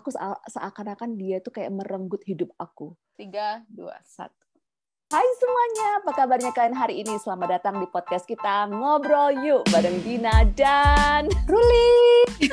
[0.00, 0.08] aku
[0.48, 2.96] seakan-akan dia tuh kayak merenggut hidup aku.
[3.20, 4.32] Tiga, dua, satu.
[5.12, 7.20] Hai semuanya, apa kabarnya kalian hari ini?
[7.20, 12.24] Selamat datang di podcast kita Ngobrol Yuk bareng Dina dan Ruli.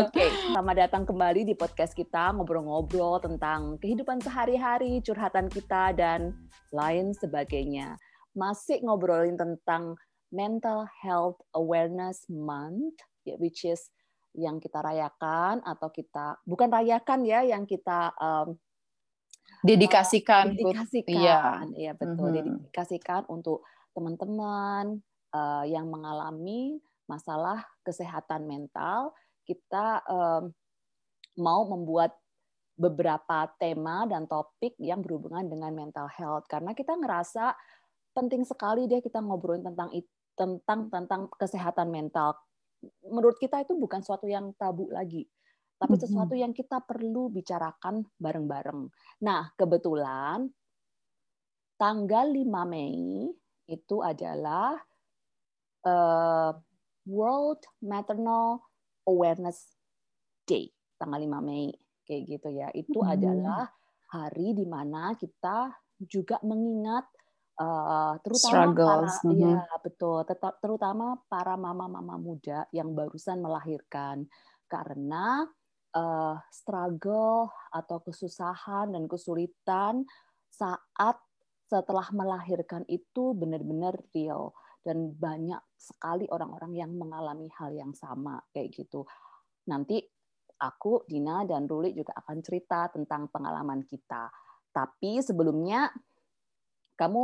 [0.00, 6.32] Oke, okay, selamat datang kembali di podcast kita ngobrol-ngobrol tentang kehidupan sehari-hari, curhatan kita dan
[6.72, 8.00] lain sebagainya.
[8.32, 10.00] Masih ngobrolin tentang
[10.32, 12.96] Mental Health Awareness Month,
[13.26, 13.92] which is
[14.32, 18.56] yang kita rayakan atau kita bukan rayakan ya yang kita um,
[19.60, 21.12] dedikasikan uh, dedikasikan.
[21.12, 21.40] Iya
[21.76, 22.32] ya betul.
[22.32, 22.36] Mm-hmm.
[22.66, 25.04] dedikasikan untuk teman-teman
[25.36, 29.12] uh, yang mengalami masalah kesehatan mental.
[29.44, 30.54] Kita um,
[31.36, 32.16] mau membuat
[32.72, 36.48] beberapa tema dan topik yang berhubungan dengan mental health.
[36.48, 37.52] Karena kita ngerasa
[38.16, 39.92] penting sekali deh kita ngobrolin tentang
[40.36, 42.36] tentang tentang kesehatan mental
[43.06, 45.26] menurut kita itu bukan suatu yang tabu lagi,
[45.82, 48.86] tapi sesuatu yang kita perlu bicarakan bareng-bareng.
[49.26, 50.46] Nah, kebetulan
[51.74, 53.26] tanggal 5 Mei
[53.66, 54.78] itu adalah
[55.82, 56.52] uh,
[57.06, 58.62] World Maternal
[59.10, 59.74] Awareness
[60.46, 60.70] Day,
[61.02, 61.74] tanggal 5 Mei
[62.06, 62.70] kayak gitu ya.
[62.70, 63.10] Itu hmm.
[63.18, 63.66] adalah
[64.14, 67.06] hari di mana kita juga mengingat
[67.52, 69.12] Uh, terutama Struggles.
[69.12, 69.52] para mm-hmm.
[69.60, 74.24] ya betul tetap terutama para mama-mama muda yang barusan melahirkan
[74.72, 75.44] karena
[75.92, 80.08] uh, struggle atau kesusahan dan kesulitan
[80.48, 81.20] saat
[81.68, 88.72] setelah melahirkan itu benar-benar real dan banyak sekali orang-orang yang mengalami hal yang sama kayak
[88.72, 89.04] gitu
[89.68, 90.00] nanti
[90.56, 94.32] aku Dina dan Ruli juga akan cerita tentang pengalaman kita
[94.72, 95.92] tapi sebelumnya
[96.94, 97.22] kamu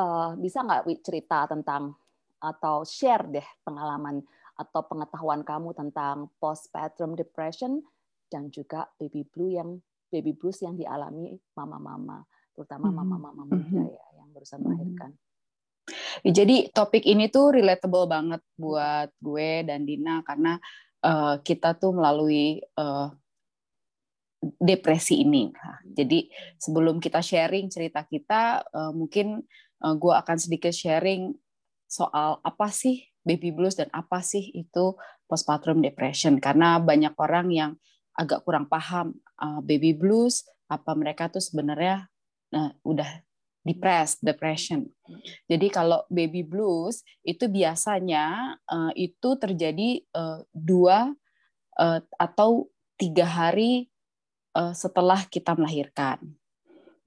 [0.00, 1.94] uh, bisa nggak cerita tentang
[2.40, 4.24] atau share deh pengalaman
[4.56, 7.80] atau pengetahuan kamu tentang postpartum depression
[8.28, 9.80] dan juga baby blue yang
[10.10, 12.96] baby blues yang dialami mama-mama, terutama hmm.
[12.96, 15.10] mama-mama muda ya yang barusan melahirkan.
[16.22, 20.58] Ya, jadi topik ini tuh relatable banget buat gue dan Dina karena
[21.02, 23.10] uh, kita tuh melalui uh,
[24.40, 25.52] depresi ini.
[25.52, 26.24] Nah, jadi
[26.56, 29.44] sebelum kita sharing cerita kita, uh, mungkin
[29.84, 31.36] uh, gue akan sedikit sharing
[31.84, 34.96] soal apa sih baby blues dan apa sih itu
[35.28, 36.40] postpartum depression.
[36.40, 37.72] Karena banyak orang yang
[38.16, 42.08] agak kurang paham uh, baby blues, apa mereka tuh sebenarnya
[42.56, 43.20] uh, udah
[43.60, 44.88] depressed, depression.
[45.44, 51.12] Jadi kalau baby blues itu biasanya uh, itu terjadi uh, dua
[51.76, 53.92] uh, atau tiga hari
[54.56, 56.18] uh, setelah kita melahirkan.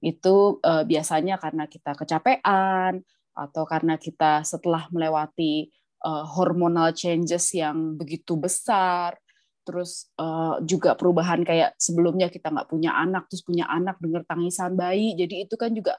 [0.04, 3.00] Itu uh, biasanya karena kita kecapean
[3.34, 5.72] atau karena kita setelah melewati
[6.04, 9.16] uh, hormonal changes yang begitu besar,
[9.64, 14.76] terus uh, juga perubahan kayak sebelumnya kita nggak punya anak, terus punya anak dengar tangisan
[14.76, 15.96] bayi, jadi itu kan juga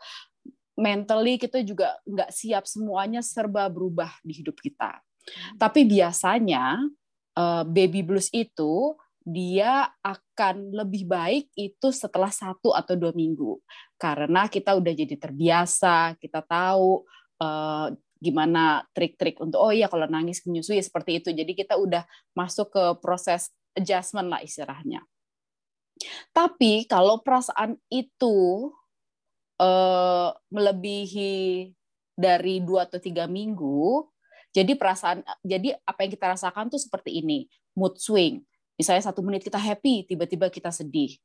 [0.78, 5.02] mentally kita juga nggak siap semuanya serba berubah di hidup kita.
[5.58, 6.84] Tapi biasanya
[7.66, 8.94] baby blues itu
[9.26, 13.58] dia akan lebih baik itu setelah satu atau dua minggu.
[13.98, 17.02] Karena kita udah jadi terbiasa kita tahu
[17.42, 17.90] uh,
[18.22, 21.34] gimana trik-trik untuk oh iya kalau nangis menyusui seperti itu.
[21.34, 22.06] Jadi kita udah
[22.38, 25.02] masuk ke proses adjustment lah istilahnya.
[26.30, 28.70] Tapi kalau perasaan itu
[29.58, 31.74] uh, melebihi
[32.14, 34.06] dari dua atau tiga minggu
[34.56, 37.50] jadi perasaan jadi apa yang kita rasakan tuh seperti ini.
[37.76, 38.40] Mood swing
[38.76, 41.16] Misalnya satu menit kita happy, tiba-tiba kita sedih.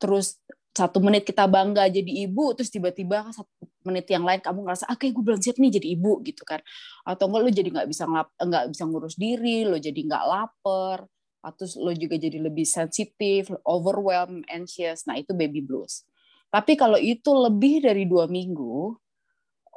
[0.00, 0.38] Terus
[0.70, 3.50] satu menit kita bangga jadi ibu, terus tiba-tiba satu
[3.82, 6.62] menit yang lain kamu ngerasa, ah gue belum siap nih jadi ibu gitu kan.
[7.02, 8.04] Atau enggak lo jadi nggak bisa
[8.38, 11.04] nggak bisa ngurus diri, lo jadi nggak lapar,
[11.42, 15.08] atau lo juga jadi lebih sensitif, overwhelmed, anxious.
[15.10, 16.06] Nah itu baby blues.
[16.50, 18.94] Tapi kalau itu lebih dari dua minggu,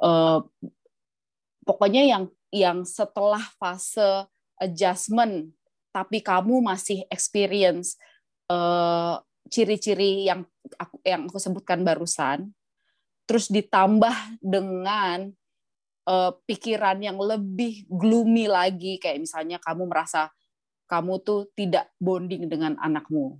[0.02, 0.40] eh,
[1.66, 2.24] pokoknya yang
[2.54, 4.30] yang setelah fase
[4.62, 5.50] adjustment
[5.94, 7.94] tapi kamu masih experience
[8.50, 10.42] uh, ciri-ciri yang
[10.74, 12.50] aku yang aku sebutkan barusan,
[13.30, 15.30] terus ditambah dengan
[16.10, 20.34] uh, pikiran yang lebih gloomy lagi, kayak misalnya kamu merasa
[20.90, 23.38] kamu tuh tidak bonding dengan anakmu,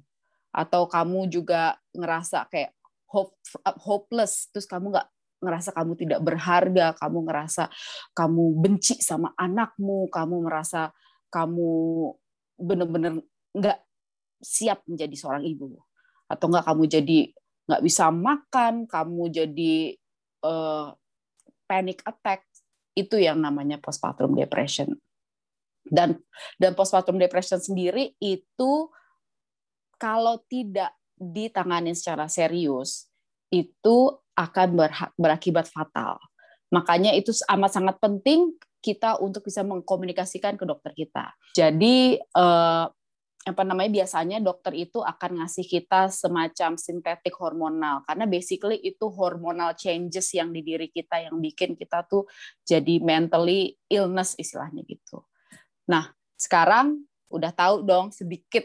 [0.55, 2.71] atau kamu juga ngerasa kayak
[3.11, 3.35] hope,
[3.83, 5.09] hopeless, terus kamu nggak
[5.43, 7.69] ngerasa kamu tidak berharga, kamu ngerasa
[8.15, 10.95] kamu benci sama anakmu, kamu merasa
[11.35, 12.15] kamu
[12.59, 13.19] benar-benar
[13.55, 13.79] nggak
[14.43, 15.79] siap menjadi seorang ibu.
[16.29, 17.19] Atau nggak kamu jadi
[17.65, 19.75] nggak bisa makan kamu jadi
[20.45, 20.93] uh,
[21.65, 22.45] panic attack.
[22.95, 24.95] Itu yang namanya postpartum depression.
[25.85, 26.17] Dan
[26.57, 28.89] dan postpartum depression sendiri itu
[30.01, 33.07] kalau tidak ditangani secara serius
[33.53, 34.69] itu akan
[35.15, 36.19] berakibat fatal.
[36.75, 38.51] Makanya itu amat sangat penting
[38.85, 41.33] kita untuk bisa mengkomunikasikan ke dokter kita.
[41.57, 42.87] Jadi eh,
[43.45, 49.77] apa namanya biasanya dokter itu akan ngasih kita semacam sintetik hormonal karena basically itu hormonal
[49.77, 52.25] changes yang di diri kita yang bikin kita tuh
[52.65, 55.29] jadi mentally illness istilahnya gitu.
[55.85, 56.09] Nah,
[56.41, 58.65] sekarang udah tahu dong sedikit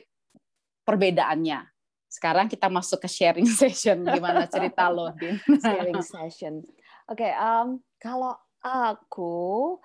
[0.87, 1.67] perbedaannya.
[2.07, 4.07] Sekarang kita masuk ke sharing session.
[4.07, 5.35] Gimana cerita lo, Din?
[5.59, 6.63] sharing session.
[7.11, 8.33] Oke, okay, um, kalau
[8.63, 9.75] aku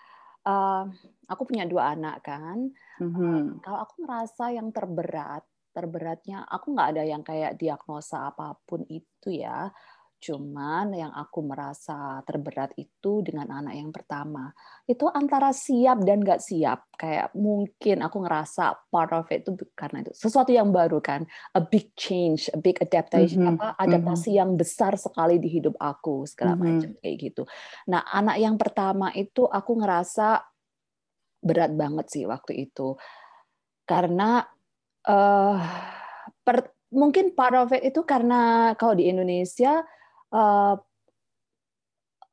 [0.44, 0.84] uh,
[1.28, 2.70] aku punya dua anak kan.
[3.02, 3.58] Mm-hmm.
[3.58, 5.42] kalau aku merasa yang terberat,
[5.74, 9.72] terberatnya aku nggak ada yang kayak diagnosa apa pun itu ya.
[10.20, 14.48] Cuman yang aku merasa terberat itu dengan anak yang pertama.
[14.88, 16.88] Itu antara siap dan nggak siap.
[16.96, 20.16] Kayak mungkin aku ngerasa part of it itu karena itu.
[20.16, 21.28] Sesuatu yang baru kan.
[21.52, 23.44] A big change, a big adaptation.
[23.44, 23.60] Mm-hmm.
[23.60, 24.40] Apa, adaptasi mm-hmm.
[24.40, 26.24] yang besar sekali di hidup aku.
[26.24, 26.72] Segala mm-hmm.
[26.72, 27.42] macam kayak gitu.
[27.92, 30.40] Nah anak yang pertama itu aku ngerasa
[31.44, 32.96] berat banget sih waktu itu.
[33.84, 34.40] Karena
[35.04, 35.60] uh,
[36.40, 39.84] per, mungkin part of it itu karena kalau di Indonesia
[40.34, 40.74] uh,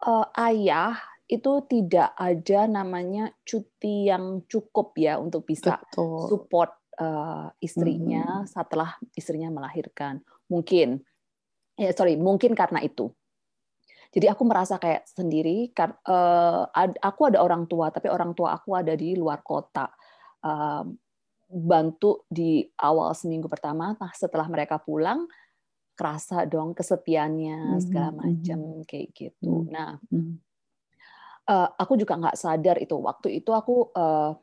[0.01, 0.98] uh, ayah
[1.31, 6.27] itu tidak ada namanya cuti yang cukup ya untuk bisa Betul.
[6.27, 8.50] support uh, istrinya hmm.
[8.51, 10.19] setelah istrinya melahirkan.
[10.51, 11.00] Mungkin,
[11.80, 13.07] ya sorry, mungkin karena itu.
[14.12, 15.71] Jadi aku merasa kayak sendiri.
[16.04, 16.68] Uh,
[17.00, 19.88] aku ada orang tua, tapi orang tua aku ada di luar kota.
[20.44, 20.83] Uh,
[21.51, 23.95] bantu di awal seminggu pertama.
[23.95, 25.27] Nah setelah mereka pulang,
[26.01, 28.86] kerasa dong kesepiannya hmm, segala hmm, macam mm-hmm.
[28.89, 29.69] kayak gitu.
[29.69, 30.01] Nah,
[31.45, 34.33] uh, aku juga nggak sadar itu waktu itu aku uh,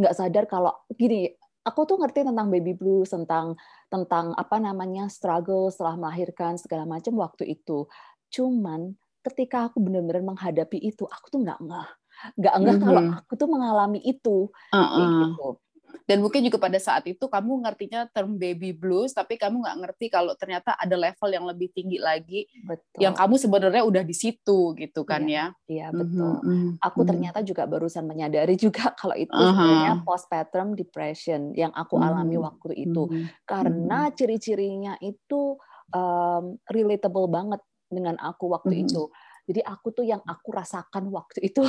[0.00, 1.28] nggak sadar kalau gini.
[1.64, 3.56] Aku tuh ngerti tentang baby blues, tentang
[3.88, 7.88] tentang apa namanya struggle setelah melahirkan segala macam waktu itu.
[8.28, 8.92] Cuman
[9.24, 11.88] ketika aku benar-benar menghadapi itu, aku tuh nggak nggak
[12.36, 12.84] nggak nggak mm-hmm.
[12.84, 14.52] kalau aku tuh mengalami itu.
[14.72, 15.08] Uh-uh.
[15.28, 15.63] gitu
[16.04, 20.06] dan mungkin juga pada saat itu kamu ngertinya term baby blues tapi kamu nggak ngerti
[20.10, 23.00] kalau ternyata ada level yang lebih tinggi lagi betul.
[23.00, 26.68] yang kamu sebenarnya udah di situ gitu kan iya, ya iya betul mm -hmm.
[26.82, 27.08] aku mhm.
[27.08, 29.54] ternyata juga barusan menyadari juga kalau itu uh -huh.
[29.54, 32.46] sebenarnya postpartum depression yang aku alami mm -hmm.
[32.50, 33.26] waktu itu mm -hmm.
[33.46, 35.56] karena ciri-cirinya itu
[35.94, 38.88] um, relatable banget dengan aku waktu mm -hmm.
[38.90, 39.04] itu
[39.44, 41.62] jadi aku tuh yang aku rasakan waktu itu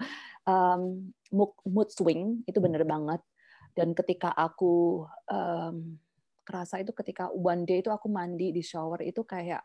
[0.50, 1.10] um,
[1.66, 3.22] mood swing itu bener banget
[3.80, 5.96] dan ketika aku um,
[6.44, 9.64] kerasa itu ketika one day itu aku mandi di shower itu kayak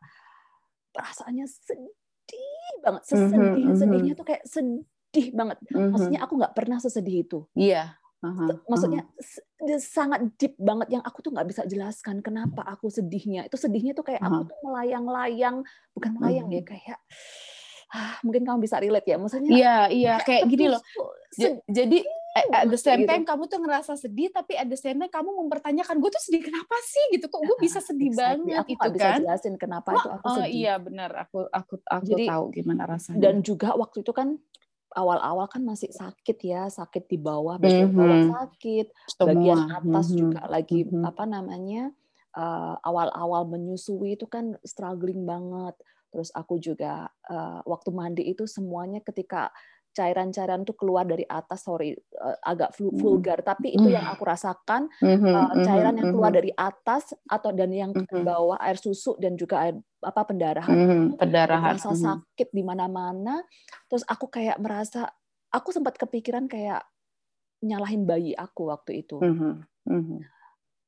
[0.96, 3.76] perasaannya sedih banget sesedih mm -hmm.
[3.76, 8.24] sedihnya tuh kayak sedih banget maksudnya aku nggak pernah sesedih itu iya yeah.
[8.24, 8.64] uh-huh.
[8.72, 9.82] maksudnya uh-huh.
[9.84, 14.08] sangat deep banget yang aku tuh nggak bisa jelaskan kenapa aku sedihnya itu sedihnya tuh
[14.08, 14.48] kayak uh-huh.
[14.48, 16.64] aku tuh melayang-layang bukan melayang uh-huh.
[16.64, 17.00] ya kayak
[17.92, 20.82] ah, mungkin kamu bisa relate ya maksudnya iya iya kayak gini loh
[21.68, 22.00] jadi
[22.36, 23.32] at the same time gitu.
[23.32, 26.76] kamu tuh ngerasa sedih tapi at the same time kamu mempertanyakan gue tuh sedih kenapa
[26.84, 28.52] sih gitu kok gue bisa sedih exactly.
[28.52, 31.40] banget aku itu bisa kan jelasin kenapa oh, itu aku sedih oh iya benar aku
[31.48, 34.36] aku aku Jadi, tahu gimana rasanya dan juga waktu itu kan
[34.96, 38.00] awal-awal kan masih sakit ya sakit di bawah bagian mm -hmm.
[38.00, 39.28] bawah sakit Semua.
[39.31, 40.20] bagian atas mm -hmm.
[40.20, 41.04] juga lagi mm -hmm.
[41.08, 41.84] apa namanya
[42.36, 45.76] uh, awal-awal menyusui itu kan struggling banget
[46.12, 49.52] terus aku juga uh, waktu mandi itu semuanya ketika
[49.95, 52.99] cairan-cairan tuh keluar dari atas sorry uh, agak hmm.
[52.99, 57.95] vulgar tapi itu yang aku rasakan uh, cairan yang keluar dari atas atau dan yang
[57.95, 63.42] ke bawah air susu dan juga air apa pendarahan pendarahan rasa sakit di mana-mana.
[63.90, 65.09] Terus aku kayak merasa
[65.49, 66.83] aku sempat kepikiran kayak
[67.64, 69.18] nyalahin bayi aku waktu itu.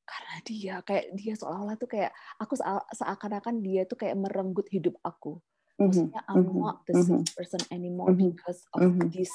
[0.08, 2.56] Karena dia kayak dia seolah-olah tuh kayak aku
[2.96, 5.40] seakan-akan dia tuh kayak merenggut hidup aku
[5.78, 6.10] Mm-hmm.
[6.10, 6.58] maksudnya I'm mm-hmm.
[6.58, 7.38] not the same mm-hmm.
[7.38, 8.82] person anymore because of
[9.14, 9.30] this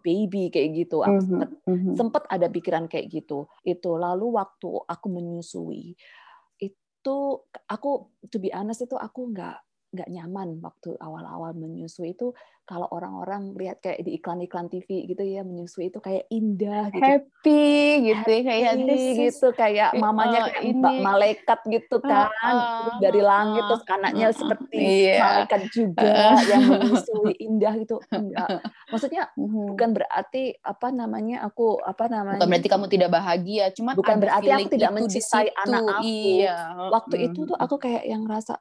[0.00, 1.50] baby kayak gitu aku sempet,
[1.98, 5.92] sempet ada pikiran kayak gitu itu lalu waktu aku menyusui
[6.56, 7.18] itu
[7.68, 7.90] aku
[8.30, 9.58] to be honest itu aku nggak
[9.92, 12.32] nggak nyaman waktu awal-awal menyusui itu
[12.62, 17.02] kalau orang-orang lihat kayak di iklan-iklan TV gitu ya menyusui itu kayak indah gitu.
[17.04, 17.66] happy
[18.06, 18.72] gitu ya, happy, kayak
[19.18, 21.02] gitu kayak mamanya kayak ini.
[21.02, 24.80] malaikat gitu kan uh, dari langit terus anaknya uh, seperti
[25.10, 25.20] yeah.
[25.20, 28.48] malaikat juga uh, yang menyusui indah gitu enggak
[28.88, 29.76] maksudnya mhm.
[29.76, 34.48] bukan berarti apa namanya aku apa namanya bukan berarti kamu tidak bahagia cuma bukan berarti
[34.48, 36.56] aku tidak mencintai anak aku iya.
[36.88, 38.56] waktu itu tuh aku kayak yang rasa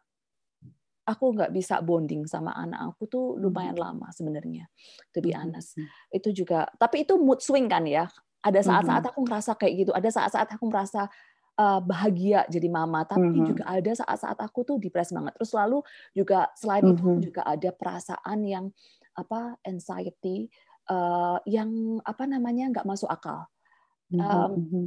[1.12, 3.84] aku nggak bisa bonding sama anak aku tuh lumayan hmm.
[3.84, 4.66] lama sebenarnya
[5.12, 5.88] to be hmm, hmm.
[6.16, 8.08] itu juga tapi itu mood swing kan ya
[8.42, 11.06] ada saat-saat aku ngerasa kayak gitu ada saat-saat aku merasa
[11.62, 13.50] uh, bahagia jadi mama, tapi mm -hmm.
[13.50, 15.38] juga ada saat-saat aku tuh depres banget.
[15.38, 15.80] Terus lalu
[16.16, 16.98] juga selain mm -hmm.
[16.98, 18.66] itu juga ada perasaan yang
[19.18, 20.48] apa anxiety
[20.90, 23.46] uh, yang apa namanya nggak masuk akal.
[24.12, 24.86] Mm -hmm.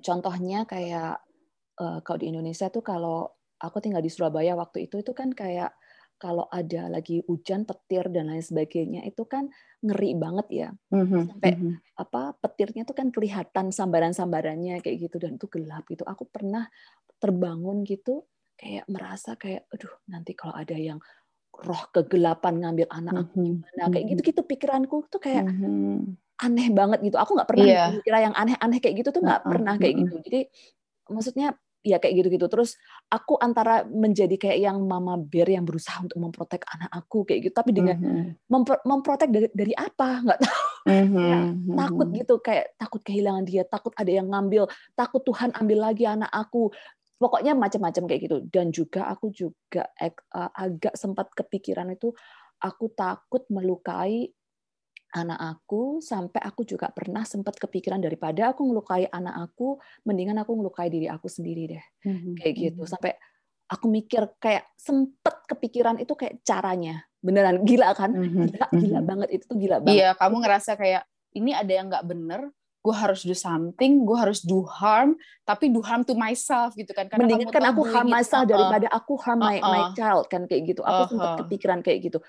[0.00, 1.20] contohnya kayak
[1.76, 3.28] uh, kalau di Indonesia tuh kalau
[3.66, 5.72] aku tinggal di Surabaya waktu itu itu kan kayak
[6.18, 9.50] kalau ada lagi hujan petir dan lain sebagainya itu kan
[9.82, 11.22] ngeri banget ya mm-hmm.
[11.34, 11.74] sampai mm-hmm.
[12.00, 16.70] apa petirnya tuh kan kelihatan sambaran-sambarannya kayak gitu dan itu gelap gitu aku pernah
[17.18, 21.02] terbangun gitu kayak merasa kayak aduh nanti kalau ada yang
[21.54, 23.46] roh kegelapan ngambil anak aku mm-hmm.
[23.60, 26.14] gimana kayak gitu gitu pikiranku tuh kayak mm-hmm.
[26.40, 27.90] aneh banget gitu aku nggak pernah yeah.
[27.90, 29.50] mikir yang aneh-aneh kayak gitu tuh nggak uh-uh.
[29.50, 30.40] pernah kayak gitu jadi
[31.10, 31.48] maksudnya
[31.84, 32.48] ya kayak gitu-gitu.
[32.48, 32.80] Terus
[33.12, 37.54] aku antara menjadi kayak yang mama bear yang berusaha untuk memprotek anak aku kayak gitu,
[37.54, 38.48] tapi dengan mm-hmm.
[38.48, 40.62] mempro memprotek dari dari apa nggak tahu.
[40.84, 41.28] Mm-hmm.
[41.28, 41.40] ya,
[41.80, 46.32] takut gitu kayak takut kehilangan dia, takut ada yang ngambil, takut Tuhan ambil lagi anak
[46.32, 46.72] aku.
[47.14, 48.36] Pokoknya macam-macam kayak gitu.
[48.50, 49.86] Dan juga aku juga
[50.34, 52.10] agak sempat kepikiran itu
[52.60, 54.28] aku takut melukai
[55.14, 60.58] anak aku sampai aku juga pernah sempat kepikiran daripada aku ngelukai anak aku mendingan aku
[60.58, 62.34] ngelukai diri aku sendiri deh mm-hmm.
[62.42, 62.90] kayak gitu mhm.
[62.90, 63.12] sampai
[63.70, 68.46] aku mikir kayak sempet kepikiran itu kayak caranya beneran gila kan mm-hmm.
[68.50, 69.06] gila gila mm-hmm.
[69.06, 71.02] banget itu tuh gila banget iya kamu ngerasa kayak
[71.34, 72.50] ini ada yang nggak bener
[72.84, 75.16] gue harus do something, gue harus do harm,
[75.48, 77.08] tapi do harm to myself gitu kan.
[77.08, 80.28] Karena Mendingan kan aku harm myself uh, daripada aku harm uh, uh, my, my child
[80.28, 80.84] kan kayak gitu.
[80.84, 82.20] Aku uh, sempat kepikiran kayak gitu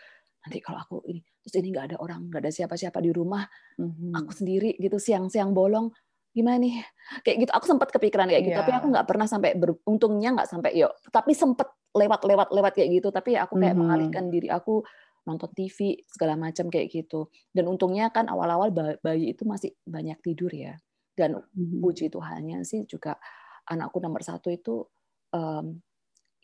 [0.46, 3.42] nanti kalau aku ini terus ini nggak ada orang nggak ada siapa-siapa di rumah
[3.82, 4.14] mm-hmm.
[4.14, 5.90] aku sendiri gitu siang-siang bolong
[6.38, 6.86] gimana nih
[7.25, 8.62] kayak gitu aku sempat kepikiran kayak gitu yeah.
[8.62, 11.66] tapi aku nggak pernah sampai beruntungnya nggak sampai yuk tapi sempet
[11.98, 13.82] lewat-lewat lewat kayak gitu tapi ya aku kayak mm-hmm.
[13.82, 14.86] mengalihkan diri aku
[15.25, 18.70] nonton TV segala macam kayak gitu dan untungnya kan awal-awal
[19.02, 20.78] bayi itu masih banyak tidur ya
[21.18, 21.82] dan mm-hmm.
[21.82, 23.18] puji Tuhannya sih juga
[23.66, 24.86] anakku nomor satu itu
[25.34, 25.82] um,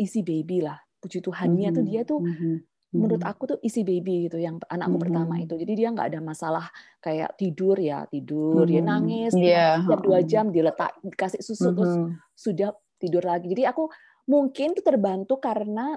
[0.02, 1.78] easy baby lah puji Tuhannya mm-hmm.
[1.78, 3.32] tuh dia tuh mm-hmm menurut hmm.
[3.32, 5.04] aku tuh isi baby gitu yang anakku hmm.
[5.08, 6.66] pertama itu jadi dia nggak ada masalah
[7.00, 8.72] kayak tidur ya tidur hmm.
[8.72, 9.80] dia nangis yeah.
[9.80, 11.76] setiap dua jam diletak dikasih susu hmm.
[11.80, 11.94] terus
[12.36, 12.70] sudah
[13.00, 13.88] tidur lagi jadi aku
[14.28, 15.96] mungkin tuh terbantu karena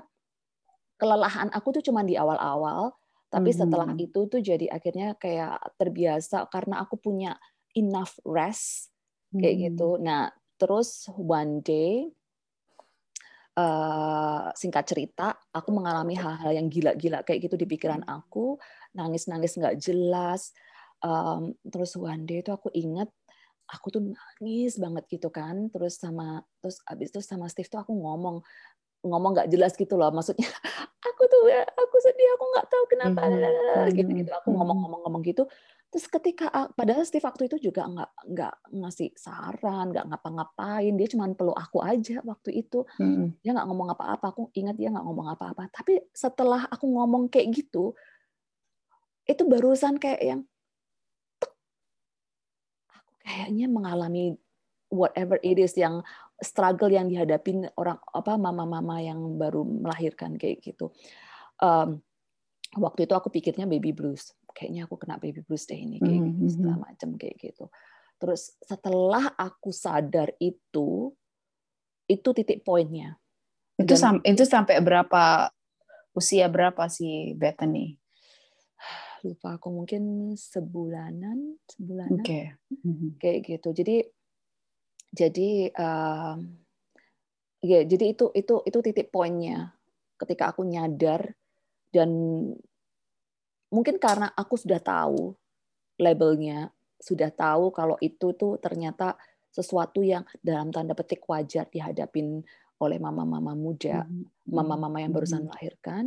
[0.94, 2.94] kelelahan aku tuh cuma di awal-awal
[3.26, 3.58] tapi hmm.
[3.58, 7.34] setelah itu tuh jadi akhirnya kayak terbiasa karena aku punya
[7.74, 8.94] enough rest
[9.34, 9.62] kayak hmm.
[9.66, 10.30] gitu nah
[10.62, 12.06] terus one day
[13.54, 18.10] uh, singkat cerita, aku mengalami hal-hal yang gila-gila kayak gitu di pikiran hmm.
[18.10, 18.58] aku,
[18.94, 20.54] nangis-nangis nggak jelas.
[21.04, 23.10] Um, terus one day itu aku inget,
[23.68, 25.70] aku tuh nangis banget gitu kan.
[25.70, 28.42] Terus sama terus abis itu sama Steve tuh aku ngomong
[29.04, 30.10] ngomong nggak jelas gitu loh.
[30.10, 30.48] Maksudnya
[31.08, 34.30] aku tuh ya, aku sedih, aku nggak tahu kenapa hmm, gitu-gitu.
[34.42, 35.44] Aku hmm, ngomong-ngomong-ngomong gitu.
[35.94, 41.30] Terus ketika padahal Steve waktu itu juga nggak nggak ngasih saran, nggak ngapa-ngapain, dia cuma
[41.30, 42.82] peluk aku aja waktu itu.
[42.98, 43.30] Hmm.
[43.46, 44.34] Dia nggak ngomong apa-apa.
[44.34, 45.70] Aku ingat dia nggak ngomong apa-apa.
[45.70, 47.94] Tapi setelah aku ngomong kayak gitu,
[49.22, 50.40] itu barusan kayak yang
[52.90, 54.34] aku kayaknya mengalami
[54.90, 56.02] whatever it is yang
[56.42, 60.90] struggle yang dihadapin orang apa mama-mama yang baru melahirkan kayak gitu.
[61.62, 62.02] Um,
[62.82, 66.42] waktu itu aku pikirnya baby blues kayaknya aku kena baby blues deh ini kayak gitu
[66.54, 67.66] segala macam kayak gitu.
[68.22, 71.10] Terus setelah aku sadar itu
[72.06, 73.18] itu titik poinnya.
[73.74, 75.50] Itu sam itu sampai berapa
[76.14, 77.98] usia berapa sih Bethany?
[79.26, 82.22] Lupa aku mungkin sebulanan sebulanan.
[82.22, 82.54] Okay.
[82.70, 83.10] mm-hmm.
[83.18, 83.68] kayak gitu.
[83.74, 83.96] Jadi
[85.10, 86.38] jadi um,
[87.64, 89.74] ya jadi itu itu itu titik poinnya
[90.20, 91.34] ketika aku nyadar
[91.90, 92.10] dan
[93.74, 95.34] mungkin karena aku sudah tahu
[95.98, 96.70] labelnya,
[97.02, 99.18] sudah tahu kalau itu tuh ternyata
[99.50, 102.42] sesuatu yang dalam tanda petik wajar dihadapin
[102.82, 104.50] oleh mama-mama muda, mm-hmm.
[104.50, 105.50] mama-mama yang barusan mm-hmm.
[105.50, 106.04] melahirkan.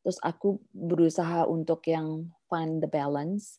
[0.00, 3.58] Terus aku berusaha untuk yang find the balance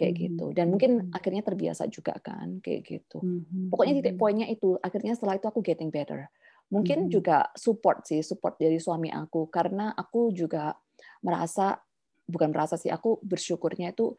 [0.00, 0.24] kayak mm-hmm.
[0.32, 0.46] gitu.
[0.56, 3.20] Dan mungkin akhirnya terbiasa juga kan kayak gitu.
[3.68, 6.28] Pokoknya titik poinnya itu akhirnya setelah itu aku getting better.
[6.72, 10.74] Mungkin juga support sih, support dari suami aku karena aku juga
[11.22, 11.78] merasa
[12.26, 14.14] bukan merasa sih aku bersyukurnya itu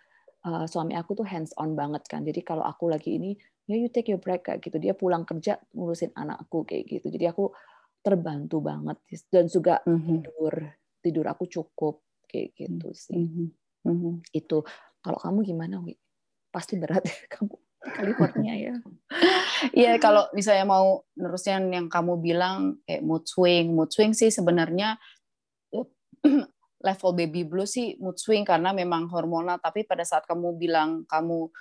[0.48, 3.36] uh, suami aku tuh hands on banget kan jadi kalau aku lagi ini
[3.68, 7.36] ya you take your break kayak gitu dia pulang kerja ngurusin anakku kayak gitu jadi
[7.36, 7.52] aku
[8.00, 8.98] terbantu banget
[9.28, 10.08] dan juga mm-hmm.
[10.08, 10.54] tidur
[11.04, 13.48] tidur aku cukup kayak gitu sih mm-hmm.
[13.88, 14.14] Mm-hmm.
[14.32, 14.64] itu
[15.04, 15.96] kalau kamu gimana Wi?
[16.48, 18.76] pasti berat ya kamu California ya.
[19.74, 25.02] Iya kalau misalnya mau nerusin yang kamu bilang kayak mood swing, mood swing sih sebenarnya
[26.88, 31.52] level baby blues sih mood swing karena memang hormonal tapi pada saat kamu bilang kamu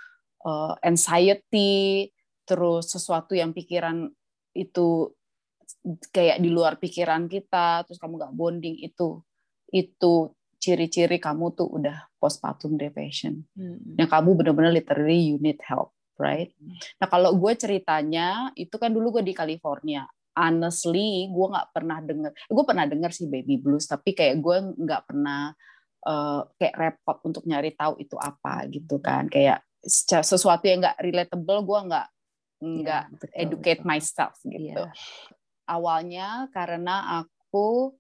[0.47, 2.15] uh, anxiety
[2.47, 4.07] terus sesuatu yang pikiran
[4.55, 5.11] itu
[6.15, 9.19] kayak di luar pikiran kita terus kamu nggak bonding itu
[9.75, 13.99] itu ciri-ciri kamu tuh udah postpartum depression hmm.
[13.99, 16.79] yang kamu benar-benar literally you need help right hmm.
[17.03, 20.07] nah kalau gue ceritanya itu kan dulu gue di California
[20.37, 25.03] honestly gue nggak pernah denger gue pernah denger sih baby blues tapi kayak gue nggak
[25.09, 25.51] pernah
[26.07, 29.65] uh, kayak repot untuk nyari tahu itu apa gitu kan kayak
[30.23, 32.09] sesuatu yang nggak relatable gue nggak
[32.57, 33.89] nggak yeah, educate betul.
[33.89, 34.93] myself gitu yeah.
[35.69, 37.97] awalnya karena aku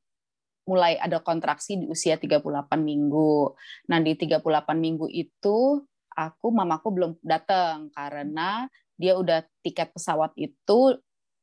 [0.66, 2.43] mulai ada kontraksi di usia 38
[2.83, 3.55] minggu.
[3.87, 4.43] Nah, di 38
[4.75, 5.78] minggu itu
[6.11, 8.66] aku mamaku belum datang karena
[8.99, 10.99] dia udah tiket pesawat itu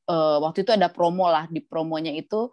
[0.09, 2.49] uh, waktu itu ada promo lah di promonya itu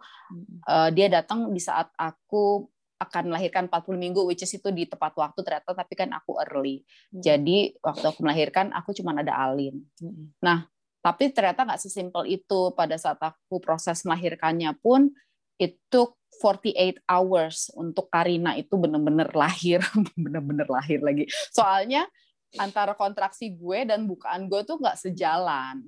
[0.67, 2.67] uh, dia datang di saat aku
[3.01, 6.85] akan melahirkan 40 minggu which is itu di tepat waktu ternyata tapi kan aku early.
[7.09, 7.21] Hmm.
[7.25, 9.81] Jadi waktu aku melahirkan aku cuma ada Alin.
[9.97, 10.29] Hmm.
[10.37, 10.69] Nah,
[11.01, 15.09] tapi ternyata nggak sesimpel itu pada saat aku proses melahirkannya pun
[15.57, 16.01] itu
[16.41, 19.81] 48 hours untuk Karina itu benar-benar lahir,
[20.23, 21.25] benar-benar lahir lagi.
[21.49, 22.05] Soalnya
[22.57, 25.81] antara kontraksi gue dan bukaan gue tuh nggak sejalan.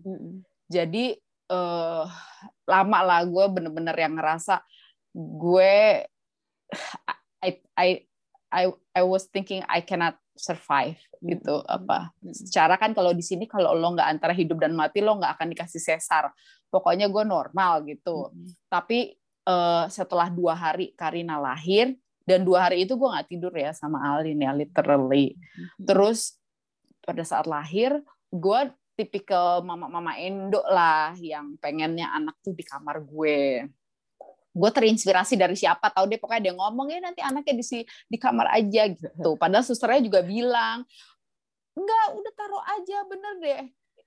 [0.70, 1.14] Jadi
[1.52, 2.06] uh,
[2.68, 4.64] lama lah gue bener-bener yang ngerasa
[5.14, 6.04] gue
[7.44, 7.90] I I
[8.54, 12.10] I I was thinking I cannot survive gitu apa.
[12.34, 15.48] Secara kan kalau di sini kalau lo nggak antara hidup dan mati lo nggak akan
[15.54, 16.30] dikasih sesar.
[16.70, 18.34] Pokoknya gue normal gitu.
[18.70, 19.14] Tapi
[19.46, 21.94] uh, setelah dua hari Karina lahir
[22.26, 25.38] dan dua hari itu gue nggak tidur ya sama Alin ya literally.
[25.38, 25.86] Mm-hmm.
[25.86, 26.40] Terus
[27.04, 28.00] pada saat lahir
[28.34, 28.62] gue
[28.94, 33.68] tipikal mama-mama Indo lah yang pengennya anak tuh di kamar gue.
[34.54, 38.54] Gue terinspirasi dari siapa tahu deh pokoknya dia ngomong ya nanti anaknya di di kamar
[38.54, 39.34] aja gitu.
[39.42, 40.86] Padahal susternya juga bilang
[41.74, 43.64] enggak udah taruh aja bener deh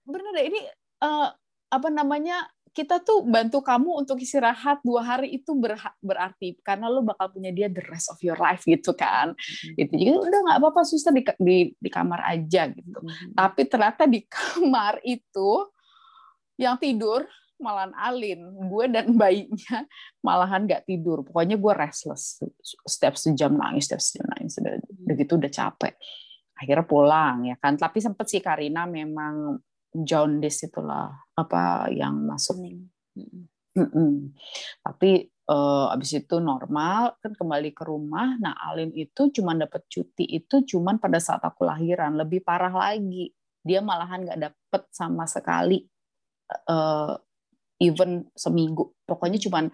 [0.06, 0.60] bener deh ini
[1.02, 1.34] uh,
[1.66, 5.56] apa namanya kita tuh bantu kamu untuk istirahat dua hari itu
[6.04, 9.32] berarti karena lo bakal punya dia the rest of your life gitu kan.
[9.32, 9.72] Hmm.
[9.80, 9.92] gitu.
[9.96, 13.00] Jadi udah nggak apa-apa susah di, di di kamar aja gitu.
[13.00, 13.32] Hmm.
[13.32, 15.72] tapi ternyata di kamar itu
[16.60, 17.24] yang tidur
[17.56, 19.88] malahan Alin gue dan bayinya
[20.20, 21.24] malahan nggak tidur.
[21.24, 22.44] Pokoknya gue restless
[22.84, 24.60] setiap sejam nangis setiap sejam nangis.
[24.60, 25.96] Udah, udah gitu udah capek.
[26.60, 27.80] Akhirnya pulang ya kan.
[27.80, 29.56] Tapi sempet sih Karina memang
[30.04, 32.58] jaundice itulah apa yang masuk.
[33.16, 34.12] Mm -mm.
[34.84, 38.36] Tapi uh, abis itu normal kan kembali ke rumah.
[38.36, 42.18] Nah Alin itu cuma dapat cuti itu cuma pada saat aku lahiran.
[42.18, 43.32] Lebih parah lagi
[43.66, 45.82] dia malahan nggak dapet sama sekali
[46.70, 47.18] uh,
[47.82, 48.94] even seminggu.
[49.06, 49.66] Pokoknya cuma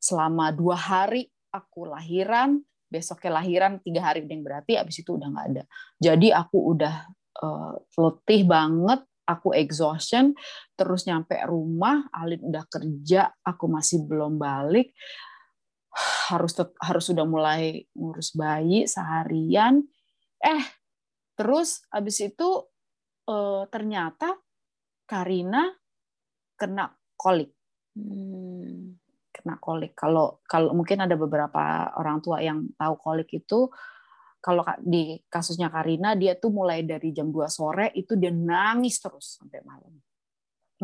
[0.00, 2.60] selama dua hari aku lahiran,
[2.92, 5.62] besoknya lahiran tiga hari yang berarti abis itu udah nggak ada.
[5.96, 6.94] Jadi aku udah
[7.40, 10.36] uh, letih banget aku exhaustion
[10.76, 14.92] terus nyampe rumah Alin udah kerja aku masih belum balik
[16.30, 19.86] harus harus sudah mulai ngurus bayi seharian.
[20.42, 20.64] Eh
[21.34, 22.48] terus abis itu
[23.30, 24.34] eh, ternyata
[25.06, 25.70] Karina
[26.58, 27.50] kena kolik.
[27.94, 28.98] Hmm.
[29.34, 29.98] kena kolik.
[29.98, 33.66] Kalau kalau mungkin ada beberapa orang tua yang tahu kolik itu
[34.44, 39.40] kalau di kasusnya Karina dia tuh mulai dari jam 2 sore itu dia nangis terus
[39.40, 39.96] sampai malam.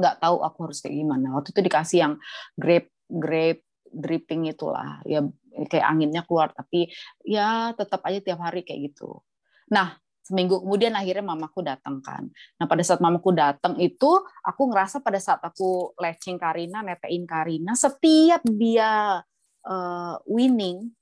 [0.00, 1.36] Nggak tahu aku harus kayak gimana.
[1.36, 2.14] Waktu itu dikasih yang
[2.56, 5.04] grape grape dripping itulah.
[5.04, 5.20] Ya
[5.68, 6.88] kayak anginnya keluar tapi
[7.20, 9.20] ya tetap aja tiap hari kayak gitu.
[9.68, 12.32] Nah seminggu kemudian akhirnya mamaku datang kan.
[12.56, 17.76] Nah pada saat mamaku datang itu aku ngerasa pada saat aku latching Karina netein Karina
[17.76, 19.20] setiap dia
[19.68, 20.96] uh, winning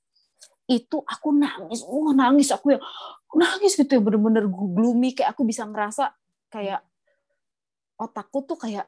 [0.69, 2.83] itu aku nangis, oh nangis aku yang
[3.33, 6.13] nangis gitu ya bener-bener gloomy kayak aku bisa ngerasa
[6.53, 6.85] kayak
[7.97, 8.85] otakku tuh kayak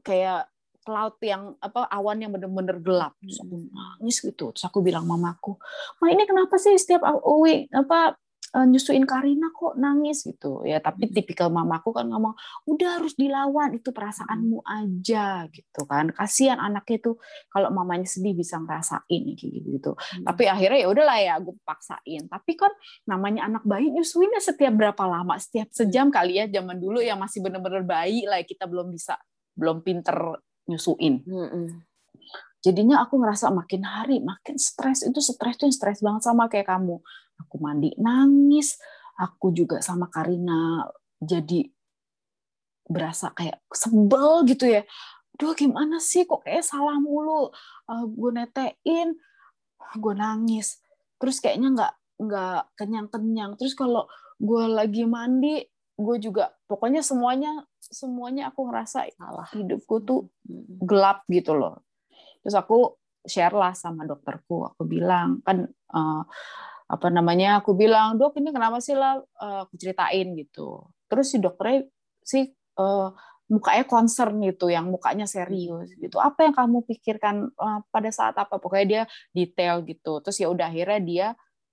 [0.00, 0.48] kayak
[0.88, 3.12] cloud yang apa awan yang bener-bener gelap.
[3.20, 4.56] Terus aku nangis gitu.
[4.56, 5.60] Terus aku bilang mamaku
[6.00, 7.44] ma ini kenapa sih setiap aku
[7.76, 8.16] apa
[8.54, 11.14] uh, nyusuin Karina kok nangis gitu ya tapi hmm.
[11.14, 12.32] tipikal mamaku kan ngomong
[12.68, 14.76] udah harus dilawan itu perasaanmu hmm.
[14.84, 17.16] aja gitu kan kasihan anaknya tuh
[17.52, 20.24] kalau mamanya sedih bisa ngerasain kayak gitu gitu hmm.
[20.24, 22.72] tapi akhirnya ya udahlah ya gue paksain tapi kan
[23.04, 27.44] namanya anak bayi nyusuinnya setiap berapa lama setiap sejam kali ya zaman dulu yang masih
[27.44, 29.16] bener-bener bayi lah kita belum bisa
[29.58, 31.87] belum pinter nyusuin hmm.
[32.62, 35.06] Jadinya aku ngerasa makin hari makin stres.
[35.06, 36.98] Itu stres tuh stres banget sama kayak kamu.
[37.46, 38.78] Aku mandi nangis
[39.18, 40.86] aku juga sama Karina
[41.18, 41.66] jadi
[42.86, 44.82] berasa kayak sebel gitu ya.
[45.38, 46.26] Duh gimana sih?
[46.26, 47.50] Kok kayak salah mulu?
[47.86, 49.08] Uh, eh, gue netein
[49.98, 50.82] gue nangis.
[51.18, 54.10] Terus kayaknya nggak nggak kenyang kenyang terus kalau
[54.42, 55.62] gue lagi mandi
[55.98, 59.46] gue juga pokoknya semuanya semuanya aku ngerasa salah.
[59.54, 60.26] hidupku tuh
[60.82, 61.78] gelap gitu loh
[62.44, 62.96] terus aku
[63.26, 66.22] share lah sama dokterku aku bilang kan uh,
[66.88, 71.36] apa namanya aku bilang dok ini kenapa sih lah uh, aku ceritain gitu terus si
[71.40, 71.84] dokternya
[72.24, 72.48] sih
[72.80, 73.12] uh,
[73.48, 76.20] mukanya concern gitu, yang mukanya serius gitu.
[76.20, 78.60] Apa yang kamu pikirkan uh, pada saat apa?
[78.60, 80.20] Pokoknya dia detail gitu.
[80.20, 81.26] Terus ya udah akhirnya dia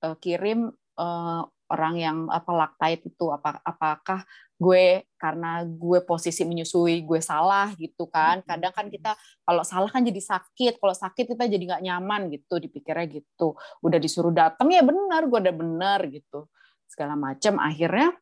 [0.07, 4.23] uh, kirim uh, orang yang apa lactate itu apa apakah
[4.55, 8.39] gue karena gue posisi menyusui gue salah gitu kan.
[8.43, 9.13] Kadang kan kita
[9.43, 13.55] kalau salah kan jadi sakit kalau sakit kita jadi nggak nyaman gitu dipikirnya gitu.
[13.83, 16.47] Udah disuruh datang ya benar gue udah benar gitu.
[16.87, 18.15] Segala macam akhirnya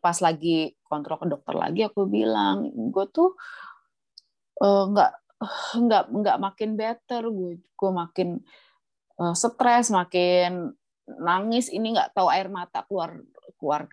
[0.00, 3.34] pas lagi kontrol ke dokter lagi aku bilang gue tuh
[4.62, 5.12] uh, nggak
[5.84, 8.28] nggak nggak makin better gue gue makin
[9.18, 10.72] uh, stres makin
[11.06, 13.18] nangis ini nggak tahu air mata keluar
[13.58, 13.86] keluar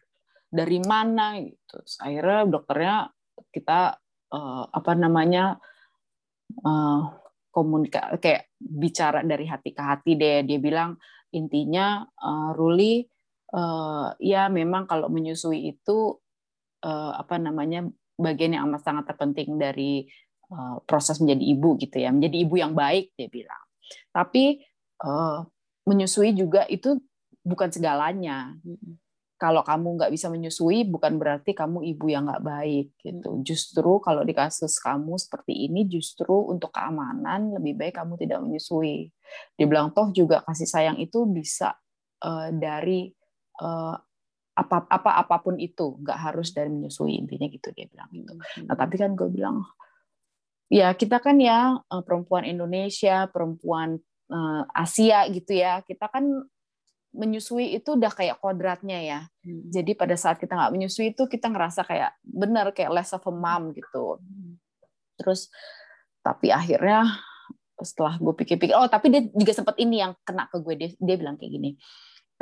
[0.54, 1.82] dari mana gitu.
[1.98, 2.96] Akhirnya dokternya
[3.50, 3.98] kita
[4.30, 5.58] uh, apa namanya
[6.62, 7.10] uh,
[7.50, 10.46] komunika kayak bicara dari hati ke hati deh.
[10.46, 11.02] Dia bilang
[11.34, 13.02] intinya uh, Ruli
[13.58, 16.22] uh, ya memang kalau menyusui itu
[16.86, 20.06] uh, apa namanya bagian yang amat sangat terpenting dari
[20.54, 22.14] uh, proses menjadi ibu gitu ya.
[22.14, 23.66] Menjadi ibu yang baik dia bilang.
[24.14, 24.62] Tapi
[25.02, 25.42] uh,
[25.90, 27.02] menyusui juga itu
[27.44, 28.56] bukan segalanya
[29.38, 33.44] kalau kamu nggak bisa menyusui bukan berarti kamu ibu yang nggak baik gitu.
[33.44, 39.12] Justru kalau di kasus kamu seperti ini justru untuk keamanan lebih baik kamu tidak menyusui.
[39.58, 41.76] Dibilang toh juga kasih sayang itu bisa
[42.24, 43.12] uh, dari
[43.60, 43.96] uh,
[44.54, 48.34] apa apa apa pun itu nggak harus dari menyusui intinya gitu dia bilang gitu.
[48.70, 49.66] Nah tapi kan gue bilang
[50.70, 53.98] ya kita kan ya eh, perempuan Indonesia perempuan
[54.74, 56.26] Asia gitu ya kita kan
[57.14, 59.70] menyusui itu udah kayak kodratnya ya hmm.
[59.70, 63.34] jadi pada saat kita nggak menyusui itu kita ngerasa kayak bener kayak less of a
[63.34, 64.18] mom gitu
[65.18, 65.54] terus
[66.26, 67.06] tapi akhirnya
[67.78, 71.16] setelah gue pikir-pikir oh tapi dia juga sempat ini yang kena ke gue dia, dia
[71.16, 71.72] bilang kayak gini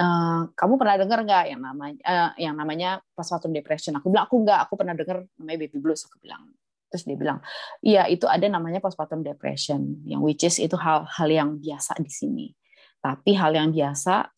[0.01, 3.93] Uh, kamu pernah dengar nggak yang namanya uh, yang namanya postpartum depression?
[3.99, 6.07] Aku bilang aku nggak, aku pernah dengar namanya baby blues.
[6.09, 6.47] Aku bilang,
[6.89, 7.43] terus dia bilang,
[7.83, 12.47] iya itu ada namanya postpartum depression, yang which is itu hal-hal yang biasa di sini.
[12.97, 14.31] Tapi hal yang biasa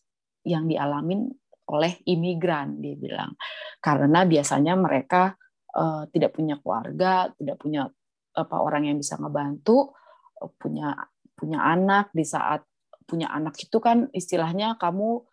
[0.44, 1.32] yang dialamin
[1.64, 3.40] oleh imigran, dia bilang,
[3.80, 5.34] karena biasanya mereka
[5.74, 7.88] uh, tidak punya keluarga, tidak punya
[8.34, 9.96] apa orang yang bisa ngebantu,
[10.60, 10.92] punya
[11.34, 12.62] punya anak di saat
[13.04, 15.24] punya anak itu kan istilahnya kamu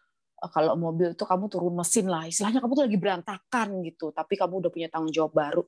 [0.50, 2.24] kalau mobil itu kamu turun mesin lah.
[2.24, 5.62] Istilahnya kamu tuh lagi berantakan gitu tapi kamu udah punya tanggung jawab baru.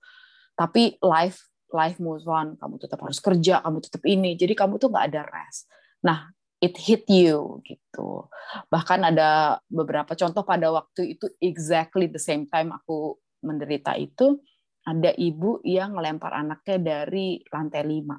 [0.57, 2.57] Tapi life life moves on.
[2.57, 4.33] Kamu tetap harus kerja kamu tetap ini.
[4.35, 5.69] Jadi kamu tuh nggak ada rest.
[6.09, 8.31] Nah it hit you gitu.
[8.71, 14.39] Bahkan ada beberapa contoh pada waktu itu exactly the same time aku menderita itu
[14.87, 18.15] ada ibu yang ngelempar anaknya dari lantai lima.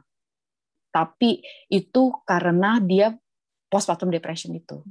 [0.92, 1.40] Tapi
[1.72, 3.16] itu karena dia
[3.72, 4.84] postpartum depression itu.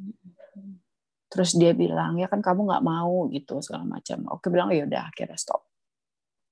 [1.28, 4.24] Terus dia bilang ya kan kamu nggak mau gitu segala macam.
[4.32, 5.68] Oke bilang ya udah akhirnya stop.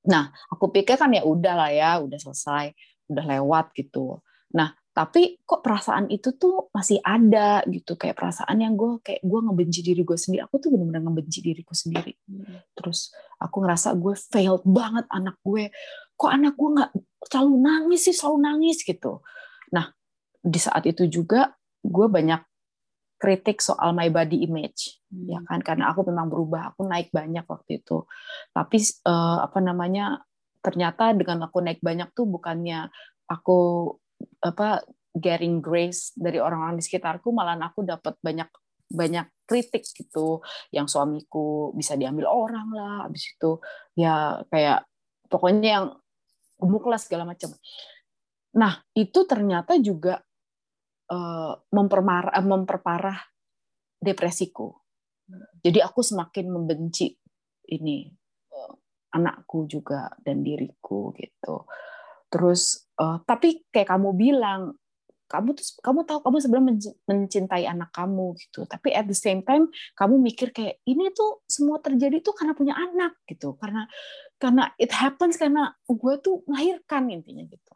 [0.09, 2.73] Nah aku pikir kan ya udah lah ya udah selesai
[3.13, 4.25] udah lewat gitu.
[4.57, 7.95] Nah tapi kok perasaan itu tuh masih ada gitu.
[7.95, 10.43] Kayak perasaan yang gue kayak gue ngebenci diri gue sendiri.
[10.51, 12.19] Aku tuh benar-benar ngebenci diriku sendiri.
[12.27, 12.59] Hmm.
[12.75, 15.71] terus aku ngerasa gue failed banget anak gue.
[16.19, 16.91] Kok anak gue nggak
[17.31, 19.23] selalu nangis sih selalu nangis gitu.
[19.71, 19.95] Nah
[20.43, 21.55] di saat itu juga
[21.87, 22.43] gue banyak
[23.21, 25.31] kritik soal my body image hmm.
[25.31, 25.63] ya kan?
[25.63, 26.75] Karena aku memang berubah.
[26.75, 28.11] Aku naik banyak waktu itu.
[28.51, 30.27] Tapi uh, apa namanya
[30.67, 32.91] ternyata dengan aku naik banyak tuh bukannya
[33.31, 33.59] aku
[34.41, 38.47] apa getting grace dari orang-orang di sekitarku malah aku dapat banyak
[38.91, 40.43] banyak kritik gitu
[40.75, 43.63] yang suamiku bisa diambil orang lah habis itu
[43.95, 44.87] ya kayak
[45.31, 45.87] pokoknya yang
[46.59, 47.55] gemuk lah segala macam
[48.51, 50.19] nah itu ternyata juga
[51.07, 53.19] eh, memperparah
[54.01, 54.73] depresiku.
[55.61, 57.13] Jadi aku semakin membenci
[57.71, 58.09] ini
[58.51, 58.73] eh,
[59.15, 61.69] anakku juga dan diriku gitu.
[62.31, 62.87] Terus
[63.27, 64.79] tapi kayak kamu bilang
[65.31, 66.75] kamu tuh kamu tahu kamu sebenarnya
[67.07, 68.67] mencintai anak kamu gitu.
[68.67, 72.75] Tapi at the same time kamu mikir kayak ini tuh semua terjadi tuh karena punya
[72.75, 73.55] anak gitu.
[73.55, 73.87] Karena
[74.43, 77.75] karena it happens karena gue tuh melahirkan intinya gitu.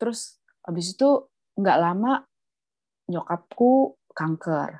[0.00, 1.28] Terus habis itu
[1.60, 2.24] nggak lama
[3.12, 4.70] nyokapku kanker.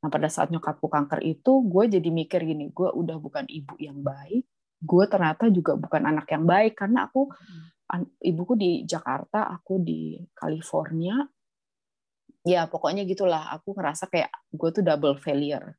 [0.00, 3.98] Nah pada saat nyokapku kanker itu gue jadi mikir gini, gue udah bukan ibu yang
[3.98, 4.46] baik,
[4.78, 7.34] gue ternyata juga bukan anak yang baik karena aku
[8.22, 11.18] ibuku di Jakarta, aku di California.
[12.46, 15.76] Ya pokoknya gitulah, aku ngerasa kayak gue tuh double failure.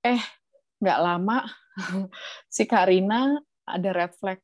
[0.00, 0.22] Eh
[0.80, 1.44] nggak lama
[2.54, 3.36] si Karina
[3.68, 4.40] ada red flag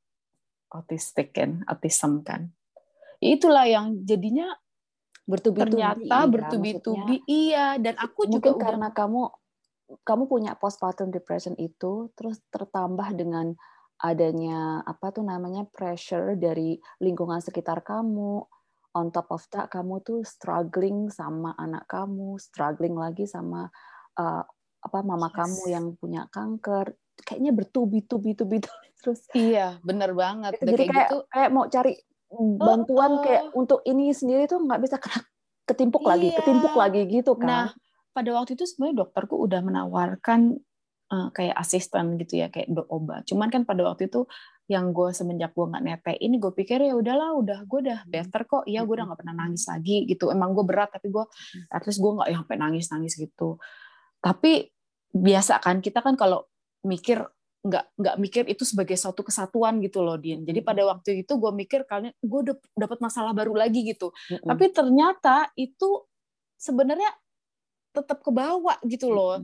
[0.75, 2.53] autistik kan, autism kan.
[3.23, 4.53] Itulah yang jadinya
[5.27, 9.27] bertubi-tubi ternyata iya, bertubi-tubi iya dan aku juga udah, karena kamu
[10.07, 13.59] kamu punya postpartum depression itu terus tertambah dengan
[14.01, 18.45] adanya apa tuh namanya pressure dari lingkungan sekitar kamu
[18.97, 23.69] on top of that kamu tuh struggling sama anak kamu struggling lagi sama
[24.21, 24.43] uh,
[24.81, 25.37] apa mama yes.
[25.37, 26.93] kamu yang punya kanker
[27.25, 28.61] kayaknya bertubi-tubi-tubi
[29.01, 31.95] terus iya bener banget jadi kayak kayak, gitu, kayak mau cari
[32.61, 33.23] bantuan oh, oh.
[33.23, 35.25] kayak untuk ini sendiri tuh nggak bisa kena
[35.67, 36.11] ketimpuk iya.
[36.15, 37.47] lagi, ketimpuk lagi gitu kan.
[37.51, 37.67] Nah,
[38.15, 40.57] pada waktu itu sebenarnya dokterku udah menawarkan
[41.12, 43.27] uh, kayak asisten gitu ya, kayak obat.
[43.29, 44.27] Cuman kan pada waktu itu
[44.66, 48.42] yang gue semenjak gue nggak nete ini gue pikir ya udahlah udah gue udah better
[48.51, 51.23] kok iya gue udah nggak pernah nangis lagi gitu emang gue berat tapi gue
[51.71, 53.62] at least gue nggak sampai nangis nangis gitu
[54.19, 54.66] tapi
[55.14, 56.51] biasa kan kita kan kalau
[56.83, 57.23] mikir
[57.66, 60.47] nggak nggak mikir itu sebagai suatu kesatuan gitu loh Din.
[60.47, 62.40] Jadi pada waktu itu gue mikir kalian gue
[62.79, 64.14] dapat masalah baru lagi gitu.
[64.14, 64.47] Mm-hmm.
[64.47, 66.07] Tapi ternyata itu
[66.55, 67.11] sebenarnya
[67.97, 69.41] tetap ke bawah gitu loh.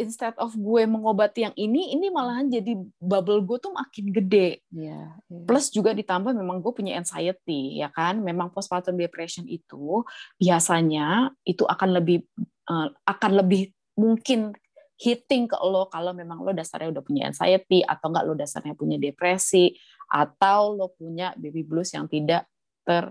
[0.00, 4.64] Instead of gue mengobati yang ini, ini malahan jadi bubble gue tuh makin gede.
[4.72, 5.44] Yeah, yeah.
[5.44, 8.24] Plus juga ditambah memang gue punya anxiety ya kan.
[8.24, 10.02] Memang postpartum depression itu
[10.40, 12.24] biasanya itu akan lebih
[12.72, 14.56] uh, akan lebih mungkin
[15.00, 19.00] hitting ke lo kalau memang lo dasarnya udah punya anxiety atau enggak lo dasarnya punya
[19.00, 19.72] depresi
[20.12, 22.44] atau lo punya baby blues yang tidak
[22.84, 23.08] ter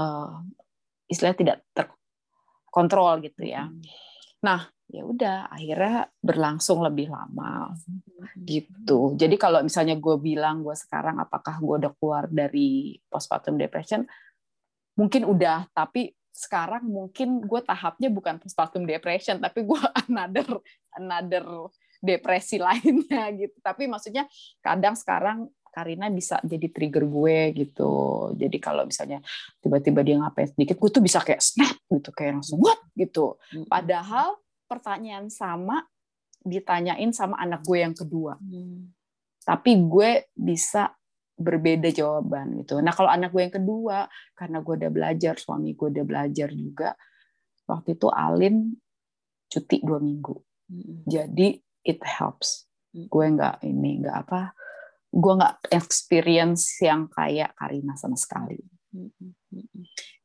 [0.00, 0.40] uh,
[1.08, 3.68] istilah tidak terkontrol gitu ya.
[3.68, 3.80] Hmm.
[4.44, 7.76] Nah, ya udah akhirnya berlangsung lebih lama
[8.40, 9.12] gitu.
[9.18, 14.06] Jadi kalau misalnya gue bilang gue sekarang apakah gue udah keluar dari postpartum depression,
[14.96, 19.74] mungkin udah, tapi sekarang mungkin gue tahapnya bukan postpartum depression tapi gue
[20.06, 20.62] another
[20.94, 21.44] another
[21.98, 23.58] depresi lainnya gitu.
[23.58, 24.24] Tapi maksudnya
[24.62, 27.90] kadang sekarang Karina bisa jadi trigger gue gitu
[28.34, 29.22] jadi kalau misalnya
[29.62, 34.36] tiba-tiba dia ngapain sedikit gue tuh bisa kayak snap gitu kayak langsung what gitu padahal
[34.68, 35.84] pertanyaan sama
[36.42, 38.92] ditanyain sama anak gue yang kedua hmm.
[39.46, 40.92] tapi gue bisa
[41.38, 42.82] berbeda jawaban gitu.
[42.82, 46.98] Nah kalau anak gue yang kedua, karena gue udah belajar, suami gue udah belajar juga,
[47.70, 48.74] waktu itu Alin
[49.46, 50.34] cuti dua minggu.
[51.06, 52.66] Jadi it helps.
[52.90, 54.52] Gue nggak ini nggak apa,
[55.08, 58.60] gue nggak experience yang kayak Karina sama sekali.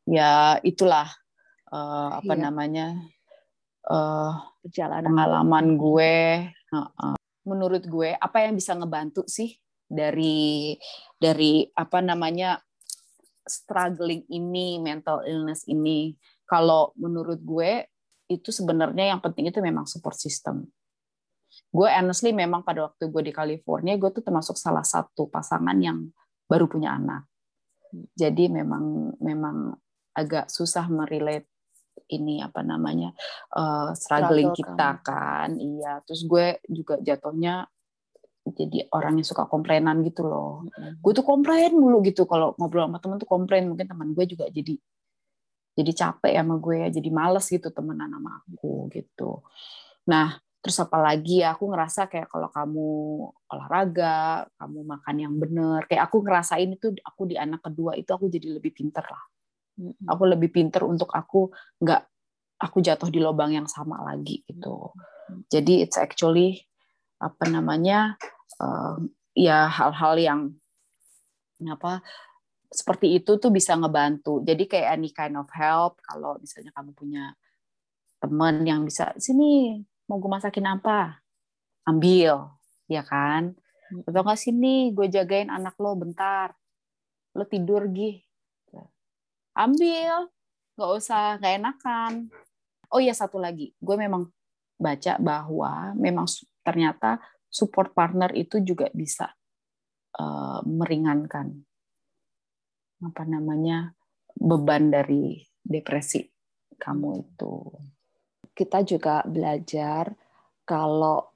[0.04, 1.08] Ya itulah
[1.72, 2.42] uh, apa iya.
[2.44, 2.88] namanya
[3.88, 6.16] uh, perjalanan pengalaman gue.
[6.72, 7.16] Uh, uh.
[7.48, 9.56] Menurut gue apa yang bisa ngebantu sih
[9.88, 10.76] dari
[11.16, 12.60] dari apa namanya
[13.44, 16.16] struggling ini, mental illness ini.
[16.44, 17.88] Kalau menurut gue
[18.32, 20.68] itu sebenarnya yang penting itu memang support system.
[21.74, 26.10] Gue honestly memang pada waktu gue di California, gue tuh termasuk salah satu pasangan yang
[26.46, 27.26] baru punya anak.
[28.14, 29.78] Jadi memang memang
[30.14, 31.50] agak susah merelate
[32.10, 33.14] ini apa namanya
[33.54, 35.02] uh, struggling Struggle kita kan.
[35.02, 35.50] kan.
[35.58, 37.66] Iya, terus gue juga jatuhnya
[38.44, 40.68] jadi orang yang suka komplainan gitu loh.
[40.68, 41.00] Mm-hmm.
[41.00, 43.70] Gue tuh komplain mulu gitu kalau ngobrol sama temen tuh komplain.
[43.72, 44.76] Mungkin teman gue juga jadi
[45.74, 49.42] jadi capek sama gue ya, jadi males gitu temenan sama aku gitu.
[50.06, 52.88] Nah, terus apa lagi ya aku ngerasa kayak kalau kamu
[53.52, 58.32] olahraga, kamu makan yang bener, kayak aku ngerasain itu aku di anak kedua itu aku
[58.32, 59.24] jadi lebih pinter lah.
[59.76, 60.08] Mm-hmm.
[60.08, 61.52] Aku lebih pinter untuk aku
[61.84, 62.08] nggak
[62.64, 64.96] aku jatuh di lubang yang sama lagi gitu.
[65.52, 66.64] Jadi it's actually
[67.20, 68.16] apa namanya
[68.64, 68.96] uh,
[69.36, 70.40] ya hal-hal yang
[71.68, 72.00] apa
[72.72, 74.40] seperti itu tuh bisa ngebantu.
[74.48, 77.36] Jadi kayak any kind of help kalau misalnya kamu punya
[78.24, 81.24] teman yang bisa sini mau gue masakin apa?
[81.88, 82.50] Ambil
[82.88, 83.56] ya kan?
[83.92, 84.08] Hmm.
[84.10, 86.56] atau nggak sini gue jagain anak lo bentar.
[87.36, 88.24] Lo tidur gih
[89.54, 90.30] ambil.
[90.74, 92.14] Nggak usah nggak enakan.
[92.90, 93.74] Oh iya satu lagi.
[93.78, 94.30] Gue memang
[94.78, 96.26] baca bahwa memang
[96.66, 99.30] ternyata support partner itu juga bisa
[100.18, 101.54] uh, meringankan
[103.04, 103.94] apa namanya
[104.34, 106.26] beban dari depresi
[106.82, 107.54] kamu itu.
[108.54, 110.14] Kita juga belajar
[110.64, 111.34] kalau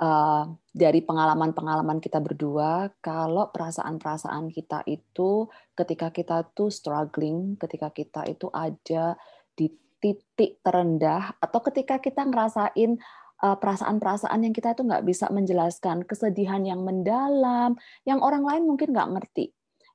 [0.00, 8.24] uh, dari pengalaman-pengalaman kita berdua, kalau perasaan-perasaan kita itu ketika kita tuh struggling, ketika kita
[8.30, 9.18] itu ada
[9.52, 9.66] di
[10.00, 12.96] titik terendah, atau ketika kita ngerasain
[13.40, 17.72] Eh, perasaan-perasaan yang kita itu nggak bisa menjelaskan, kesedihan yang mendalam,
[18.04, 19.48] yang orang lain mungkin nggak ngerti.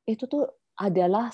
[0.09, 0.49] Itu tuh
[0.81, 1.29] adalah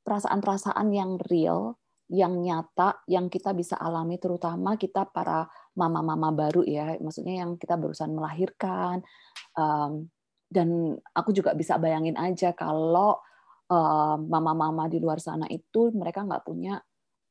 [0.00, 1.76] perasaan-perasaan yang real,
[2.08, 5.44] yang nyata, yang kita bisa alami, terutama kita para
[5.76, 9.04] mama-mama baru ya, maksudnya yang kita berusaha melahirkan.
[9.52, 10.08] Um,
[10.48, 13.20] dan aku juga bisa bayangin aja kalau
[13.68, 16.80] mama mama-mama di luar sana itu mereka nggak punya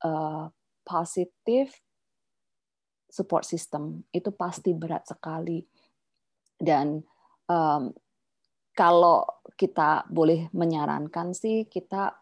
[0.06, 0.46] uh,
[0.86, 1.74] positif
[3.10, 4.06] support system.
[4.14, 5.66] Itu pasti berat sekali.
[6.54, 7.02] Dan
[7.50, 7.90] um,
[8.78, 9.26] kalau
[9.58, 12.14] kita boleh menyarankan sih kita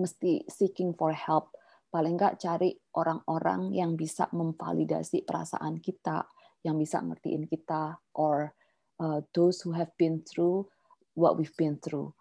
[0.00, 1.57] mesti seeking for help
[1.88, 6.28] paling nggak cari orang-orang yang bisa memvalidasi perasaan kita
[6.66, 8.52] yang bisa ngertiin kita or
[9.00, 10.68] uh, those who have been through
[11.16, 12.12] what we've been through.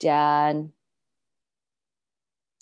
[0.00, 0.72] Dan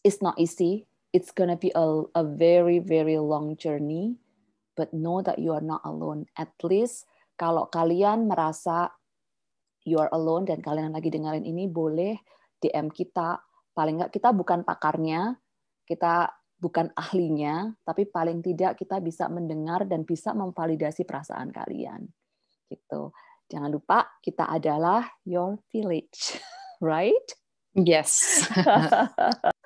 [0.03, 0.91] it's not easy.
[1.15, 4.19] It's gonna be a, a very very long journey
[4.75, 6.27] but know that you are not alone.
[6.35, 7.07] At least
[7.39, 8.91] kalau kalian merasa
[9.87, 12.19] you are alone dan kalian lagi dengerin ini boleh
[12.59, 13.39] DM kita.
[13.71, 15.39] Paling nggak kita bukan pakarnya
[15.91, 22.05] kita bukan ahlinya tapi paling tidak kita bisa mendengar dan bisa memvalidasi perasaan kalian
[22.69, 23.11] gitu
[23.49, 26.37] jangan lupa kita adalah your village
[26.85, 27.27] right
[27.73, 28.45] yes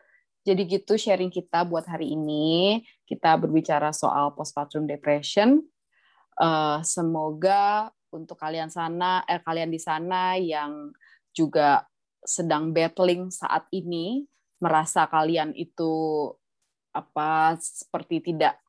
[0.44, 2.85] Jadi gitu sharing kita buat hari ini.
[3.09, 5.64] Kita berbicara soal postpartum depression.
[6.37, 10.92] Uh, semoga untuk kalian sana, eh, kalian di sana yang
[11.33, 11.88] juga
[12.20, 14.28] sedang battling saat ini,
[14.61, 16.28] merasa kalian itu
[16.94, 18.62] apa seperti tidak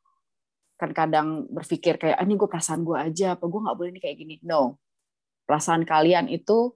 [0.76, 4.04] kan kadang berpikir kayak ah, ini gue perasaan gue aja apa gue nggak boleh nih
[4.04, 4.82] kayak gini no
[5.48, 6.74] perasaan kalian itu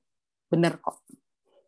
[0.47, 1.03] bener kok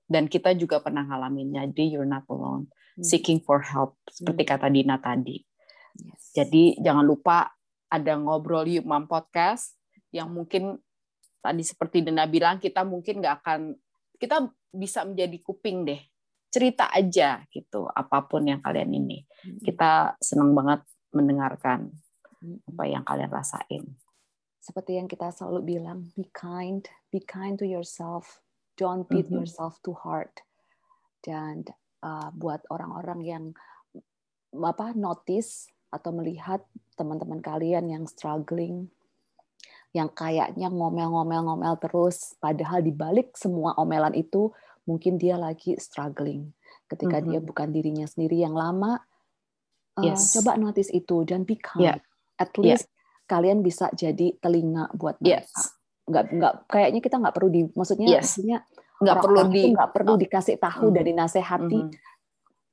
[0.08, 3.08] dan kita juga pernah ngalaminnya jadi you're not alone Hmm.
[3.08, 4.52] seeking for help seperti hmm.
[4.52, 5.39] kata Dina tadi.
[5.96, 6.36] Yes.
[6.36, 7.52] Jadi jangan lupa
[7.91, 9.76] ada ngobrol yuk mam podcast
[10.12, 10.80] yang mungkin
[11.39, 13.76] tadi seperti Dina bilang kita mungkin nggak akan
[14.20, 16.00] kita bisa menjadi kuping deh
[16.52, 19.24] cerita aja gitu apa pun yang kalian ini.
[19.42, 19.58] Hmm.
[19.66, 21.90] kita senang banget mendengarkan
[22.42, 23.84] apa yang kalian rasain.
[24.62, 28.44] Seperti yang kita selalu bilang be kind be kind to yourself.
[28.78, 29.38] Don't beat mm -hmm.
[29.42, 30.32] yourself too hard
[31.22, 31.66] dan
[32.02, 33.46] uh, buat orang-orang yang
[34.52, 36.64] apa notice atau melihat
[36.96, 38.90] teman-teman kalian yang struggling
[39.92, 44.52] yang kayaknya ngomel-ngomel-ngomel terus padahal di balik semua omelan itu
[44.86, 46.52] mungkin dia lagi struggling
[46.89, 47.32] ketika mm -hmm.
[47.32, 49.00] dia bukan dirinya sendiri yang lama
[49.98, 50.36] uh, yes.
[50.39, 51.98] coba notice itu dan be kind yeah.
[52.39, 53.28] at least yeah.
[53.30, 55.76] kalian bisa jadi telinga buat mereka yes.
[56.08, 58.20] nggak nggak kayaknya kita nggak perlu di maksudnya yes.
[58.26, 58.58] maksudnya
[59.02, 60.96] nggak perlu di nggak perlu dikasih tahu hmm.
[60.96, 61.91] dari nasihati hmm.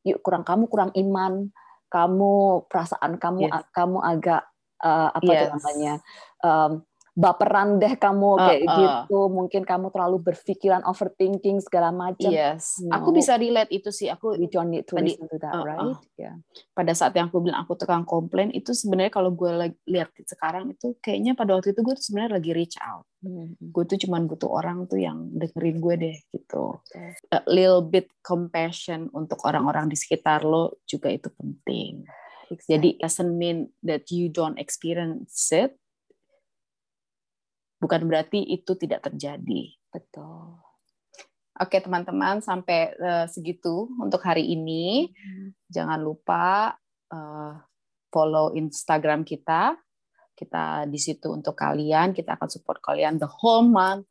[0.04, 1.48] yuk kurang kamu kurang iman
[1.88, 3.64] kamu perasaan kamu yes.
[3.72, 4.42] kamu agak
[4.84, 5.48] uh, apa yes.
[5.56, 5.92] namanya
[6.44, 6.84] um,
[7.18, 8.70] baperan deh kamu uh, kayak uh.
[8.78, 12.94] gitu mungkin kamu terlalu berpikiran overthinking segala macam yes no.
[12.94, 15.66] aku bisa relate itu sih aku we don't need to tadi, listen to that uh,
[15.66, 15.98] right uh.
[16.14, 16.38] yeah
[16.78, 19.50] pada saat yang aku bilang aku tukang komplain itu sebenarnya kalau gue
[19.90, 23.58] lihat sekarang itu kayaknya pada waktu itu gue tuh sebenarnya lagi reach out hmm.
[23.58, 27.18] gue tuh cuman butuh orang tuh yang dengerin gue deh gitu okay.
[27.34, 32.06] a little bit compassion untuk orang-orang di sekitar lo juga itu penting
[32.46, 32.70] exactly.
[32.70, 35.74] jadi doesn't mean that you don't experience it
[37.78, 39.74] bukan berarti itu tidak terjadi.
[39.90, 40.58] Betul.
[41.58, 45.10] Oke teman-teman sampai uh, segitu untuk hari ini.
[45.10, 45.50] Hmm.
[45.66, 46.74] Jangan lupa
[47.10, 47.54] uh,
[48.14, 49.74] follow Instagram kita.
[50.38, 52.14] Kita di situ untuk kalian.
[52.14, 54.06] Kita akan support kalian the whole month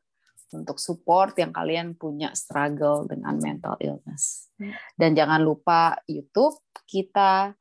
[0.51, 4.51] untuk support yang kalian punya struggle dengan mental illness.
[4.60, 4.75] Hmm.
[4.99, 7.56] Dan jangan lupa YouTube kita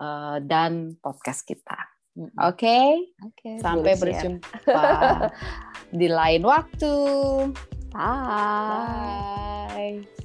[0.00, 1.99] uh, dan podcast kita.
[2.20, 2.90] Oke, okay?
[3.24, 4.84] okay, sampai berjumpa
[6.00, 6.94] di lain waktu.
[7.90, 10.04] Bye.
[10.04, 10.19] Bye.